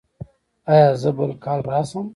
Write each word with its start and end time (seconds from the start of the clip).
ایا 0.71 0.89
زه 1.01 1.09
بل 1.17 1.31
کال 1.43 1.59
راشم؟ 1.69 2.05